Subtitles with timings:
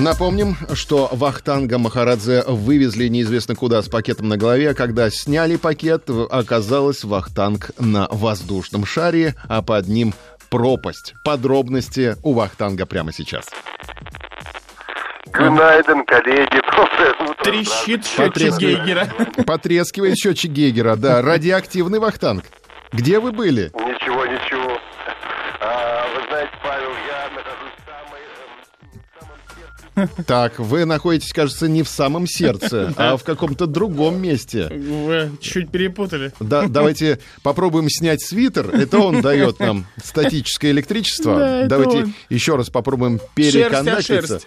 [0.00, 4.72] Напомним, что Вахтанга Махарадзе вывезли неизвестно куда с пакетом на голове.
[4.72, 10.14] Когда сняли пакет, оказалось Вахтанг на воздушном шаре, а под ним
[10.48, 11.14] пропасть.
[11.22, 13.44] Подробности у Вахтанга прямо сейчас.
[15.32, 17.44] Гунайден, коллеги, доброе утро.
[17.44, 19.06] Трещит счетчик Гейгера.
[19.46, 21.20] Потрескивает счетчик Гейгера, да.
[21.20, 22.44] Радиоактивный Вахтанг.
[22.92, 23.70] Где вы были?
[30.26, 34.68] Так, вы находитесь, кажется, не в самом сердце, а в каком-то другом месте.
[34.68, 36.32] Вы чуть перепутали.
[36.40, 38.70] Да, давайте попробуем снять свитер.
[38.74, 41.38] Это он дает нам статическое электричество.
[41.38, 44.40] Да, давайте еще раз попробуем о переконнектиться.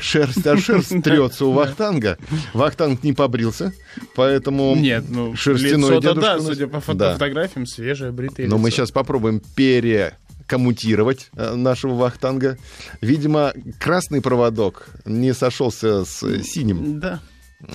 [0.00, 2.16] Шерсть о шерсть трется у Вахтанга.
[2.54, 3.72] Вахтанг не побрился,
[4.14, 7.12] поэтому Нет, ну, шерстяной лицо-то дедушка да, судя по фото- Да.
[7.14, 8.76] фотографиям, свежее, бритое Но мы лицо.
[8.76, 10.19] сейчас попробуем перекоммутировать
[10.56, 12.58] э, нашего Вахтанга.
[13.00, 17.00] Видимо, красный проводок не сошелся с э, синим.
[17.00, 17.20] Да.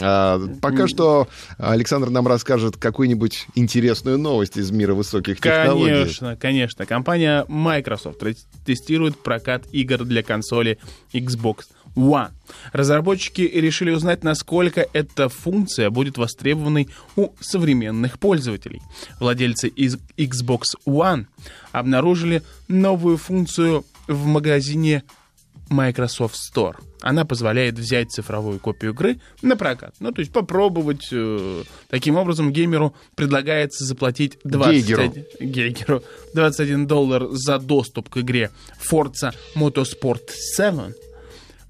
[0.01, 5.93] А, пока что Александр нам расскажет какую-нибудь интересную новость из мира высоких технологий.
[5.93, 6.85] Конечно, конечно.
[6.85, 8.21] Компания Microsoft
[8.65, 10.79] тестирует прокат игр для консоли
[11.13, 11.65] Xbox
[11.95, 12.31] One.
[12.73, 18.81] Разработчики решили узнать, насколько эта функция будет востребованной у современных пользователей.
[19.19, 21.25] Владельцы из Xbox One
[21.71, 25.03] обнаружили новую функцию в магазине
[25.69, 26.75] Microsoft Store.
[27.01, 29.95] Она позволяет взять цифровую копию игры на прокат.
[29.99, 31.07] Ну, то есть попробовать.
[31.11, 35.25] э, таким образом, геймеру предлагается заплатить 21, Гейгеру.
[35.39, 38.51] Гейгеру 21 доллар за доступ к игре
[38.91, 40.93] Forza Motorsport 7.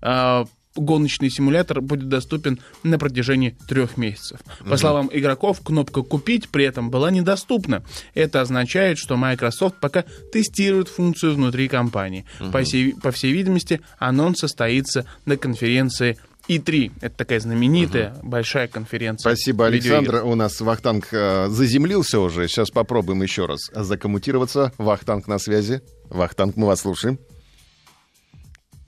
[0.08, 0.46] А,
[0.76, 4.40] гоночный симулятор будет доступен на протяжении трех месяцев.
[4.70, 7.84] По словам игроков, кнопка «Купить» при этом была недоступна.
[8.14, 12.26] Это означает, что Microsoft пока тестирует функцию внутри компании.
[12.52, 16.92] По, всей, по всей видимости, анонс состоится на конференции E3.
[17.02, 19.34] Это такая знаменитая большая конференция.
[19.34, 19.98] Спасибо, видеоигр.
[19.98, 20.26] Александр.
[20.26, 22.48] У нас Вахтанг э, заземлился уже.
[22.48, 24.72] Сейчас попробуем еще раз закоммутироваться.
[24.78, 25.82] Вахтанг на связи.
[26.10, 27.18] Вахтанг, мы вас слушаем.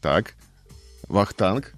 [0.02, 0.36] Так.
[1.07, 1.73] Вахтанг.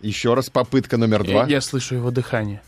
[0.00, 1.46] Еще раз попытка номер Я, два.
[1.46, 2.62] я слышу его дыхание.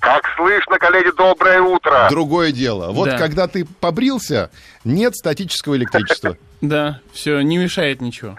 [0.00, 2.08] Как слышно, коллеги, доброе утро.
[2.10, 2.90] Другое дело.
[2.92, 3.18] Вот Да.
[3.18, 4.50] когда ты побрился,
[4.84, 6.36] нет статического электричества.
[6.60, 8.38] Да, все, не мешает ничего.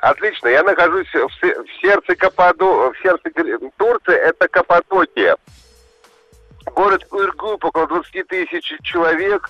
[0.00, 3.30] Отлично, я нахожусь в, се- в сердце Каппадо, в сердце
[3.76, 5.36] Турции, это Каппадокия.
[6.74, 9.48] Город Иргуп, около 20 тысяч человек.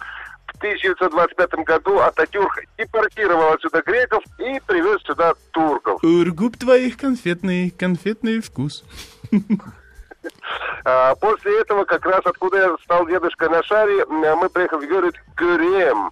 [0.60, 6.04] В 1925 году Ататюрк депортировал отсюда греков и привез сюда турков.
[6.04, 8.84] Ургуб твоих конфетный, конфетный вкус.
[10.84, 15.15] А, После этого, как раз откуда я стал дедушкой на шаре, мы приехали в город
[15.34, 16.10] Гюрем,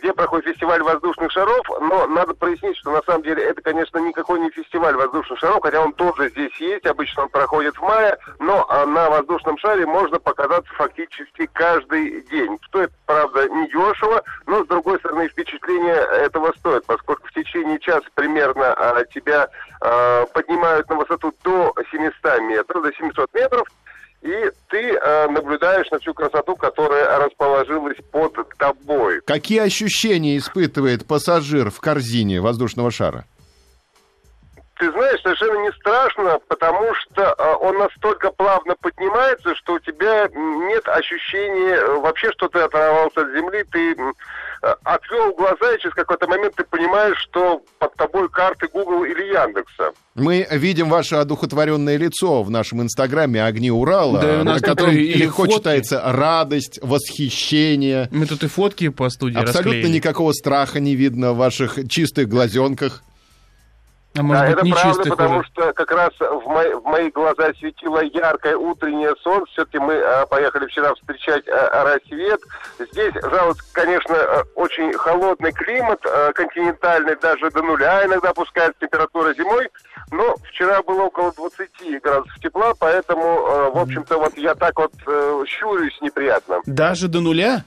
[0.00, 4.40] где проходит фестиваль воздушных шаров, но надо прояснить, что на самом деле это, конечно, никакой
[4.40, 8.66] не фестиваль воздушных шаров, хотя он тоже здесь есть, обычно он проходит в мае, но
[8.68, 12.58] а, на воздушном шаре можно показаться фактически каждый день.
[12.66, 18.72] Стоит, правда, недешево, но, с другой стороны, впечатление этого стоит, поскольку в течение часа примерно
[18.72, 19.48] а, тебя
[19.80, 23.68] а, поднимают на высоту до 700 метров, до 700 метров,
[24.22, 29.20] и ты а, наблюдаешь на всю красоту, которая расположилась под тобой.
[29.22, 33.24] Какие ощущения испытывает пассажир в корзине воздушного шара?
[34.80, 40.26] Ты знаешь, совершенно не страшно, потому что а, он настолько плавно поднимается, что у тебя
[40.32, 45.92] нет ощущения э, вообще, что ты оторвался от земли, ты э, отвел глаза, и через
[45.92, 49.92] какой-то момент ты понимаешь, что под тобой карты Google или Яндекса.
[50.14, 55.56] Мы видим ваше одухотворенное лицо в нашем инстаграме «Огни Урала», Да, на котором легко фотки.
[55.58, 58.08] читается радость, восхищение.
[58.10, 59.96] Мы тут и фотки по студии Абсолютно расклеили.
[59.96, 63.02] никакого страха не видно в ваших чистых глазенках.
[64.16, 65.48] А может да, быть, это правда, нечистых потому уже.
[65.50, 69.46] что как раз в, мои, в мои глаза светило яркое утреннее солнце.
[69.52, 72.40] Все-таки мы э, поехали вчера встречать э, рассвет.
[72.90, 79.32] Здесь жалуется, конечно, э, очень холодный климат, э, континентальный, даже до нуля иногда опускается температура
[79.34, 79.68] зимой.
[80.10, 84.92] Но вчера было около 20 градусов тепла, поэтому, э, в общем-то, вот я так вот
[85.06, 86.60] э, щурюсь неприятно.
[86.66, 87.62] Даже до нуля?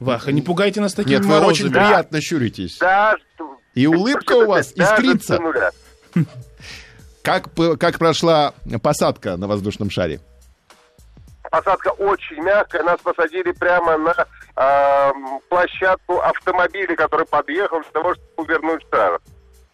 [0.00, 1.72] Ваха, не пугайте нас такими Нет, вы очень морозами.
[1.72, 2.78] приятно щуритесь.
[2.78, 3.14] Да,
[3.74, 5.38] И улыбка у вас искрится.
[7.22, 7.48] Как,
[7.78, 8.52] как прошла
[8.82, 10.20] посадка на воздушном шаре?
[11.52, 12.82] посадка очень мягкая.
[12.82, 14.14] Нас посадили прямо на
[14.56, 15.12] э,
[15.48, 19.20] площадку автомобиля, который подъехал для того, чтобы увернуть шар.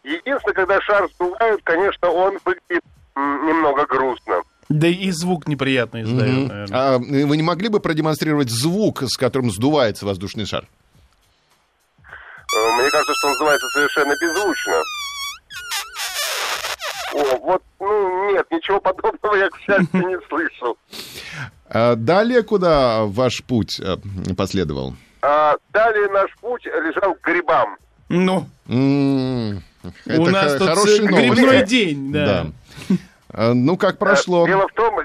[0.02, 2.82] Единственное, когда шар сдувают, конечно, он выглядит
[3.16, 4.42] немного грустно.
[4.68, 6.48] Да и звук неприятный издает, mm-hmm.
[6.48, 6.78] наверное.
[6.78, 10.66] А вы не могли бы продемонстрировать звук, с которым сдувается воздушный шар?
[12.88, 14.82] Э, мне кажется, что он называется совершенно беззвучно.
[17.14, 20.76] О, вот, ну, нет, ничего подобного я, к счастью, не слышал.
[21.70, 23.96] А далее куда ваш путь э,
[24.36, 24.94] последовал?
[25.22, 27.76] А, далее наш путь лежал к грибам.
[28.08, 32.46] Ну, это у нас тут хороший грибной день, да.
[32.88, 32.96] да.
[33.30, 34.46] А, ну, как прошло?
[34.46, 34.97] Дело в том,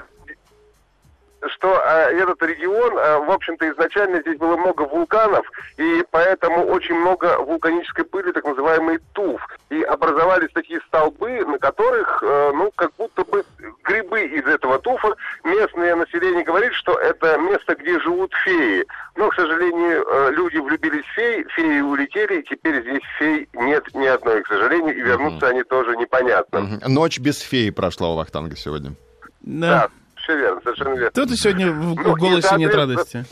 [1.64, 5.46] что э, этот регион, э, в общем-то, изначально здесь было много вулканов,
[5.78, 9.40] и поэтому очень много вулканической пыли, так называемый туф.
[9.70, 13.44] И образовались такие столбы, на которых, э, ну, как будто бы
[13.82, 15.14] грибы из этого туфа.
[15.42, 18.84] Местное население говорит, что это место, где живут феи.
[19.16, 23.84] Но, к сожалению, э, люди влюбились в феи, феи улетели, и теперь здесь фей нет
[23.94, 26.78] ни одной, к сожалению, и вернуться они тоже непонятно.
[26.86, 28.92] Ночь без феи прошла у Вахтанга сегодня.
[29.40, 29.68] Да.
[29.68, 29.90] Да,
[30.24, 31.20] все верно, совершенно верно.
[31.20, 33.24] И сегодня в, Ну, в голосе нет радости.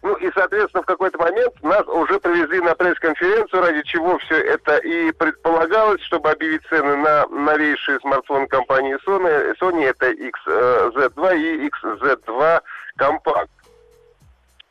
[0.00, 4.76] Ну и, соответственно, в какой-то момент нас уже привезли на пресс-конференцию, ради чего все это
[4.78, 9.56] и предполагалось, чтобы объявить цены на новейшие смартфоны компании Sony.
[9.60, 12.60] Sony это XZ2 и XZ2
[12.98, 13.48] Compact.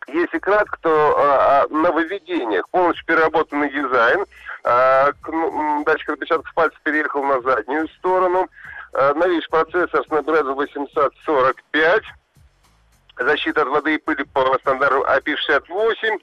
[0.08, 2.68] Если кратко, то а, о нововведениях.
[2.70, 4.26] Полностью переработанный дизайн.
[4.64, 8.48] А, ну, датчик отпечатков пальцев переехал на заднюю сторону.
[8.98, 12.04] А, новейший процессор Snapdragon 845.
[13.20, 16.20] Защита от воды и пыли по стандарту IP68.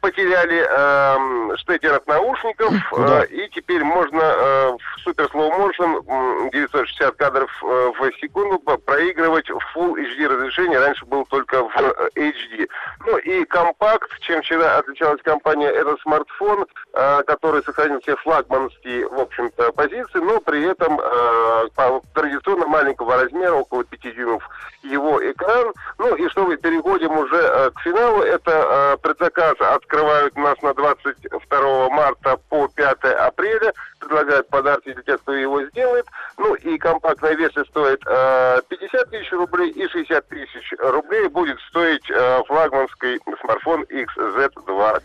[0.00, 7.50] Потеряли эм, штекер от наушников, э, и теперь можно э, в супер м, 960 кадров
[7.62, 10.78] э, в секунду проигрывать в Full HD разрешение.
[10.78, 12.68] Раньше был только в э, HD.
[13.06, 19.20] Ну и компакт, чем вчера отличалась компания, это смартфон, э, который сохранил все флагманские, в
[19.20, 21.68] общем-то, позиции, но при этом э,
[22.14, 24.48] традиционно маленького размера, около 5 дюймов
[24.82, 25.72] его экран.
[25.98, 30.74] Ну и что мы переходим уже э, к финалу, это э, предзаказ открывают нас на
[30.74, 36.06] 22 марта по 5 апреля, предлагают подарки для тех, кто его сделает.
[36.36, 42.08] Ну и компактная версия стоит э, 50 тысяч рублей и 60 тысяч рублей будет стоить
[42.10, 45.02] э, флагманский смартфон XZ2.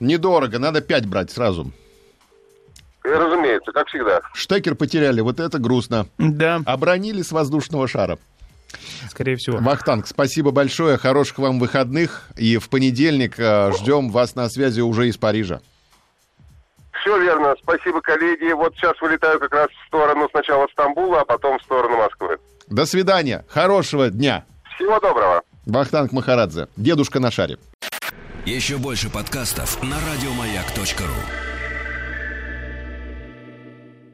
[0.00, 1.70] Недорого, надо 5 брать сразу.
[3.04, 4.20] И, разумеется, как всегда.
[4.34, 6.06] Штекер потеряли, вот это грустно.
[6.18, 8.18] Да, Обронили с воздушного шара.
[9.10, 9.58] скорее всего.
[9.58, 12.24] Вахтанг, спасибо большое, хороших вам выходных.
[12.36, 15.60] И в понедельник э, ждем вас на связи уже из Парижа.
[17.06, 17.54] Все верно.
[17.62, 18.52] Спасибо, коллеги.
[18.52, 22.38] Вот сейчас вылетаю как раз в сторону сначала Стамбула, а потом в сторону Москвы.
[22.66, 24.44] До свидания, хорошего дня.
[24.74, 25.42] Всего доброго.
[25.66, 27.58] Вахтанг Махарадзе, дедушка на шаре.
[28.44, 31.55] Еще больше подкастов на радиомаяк.ру.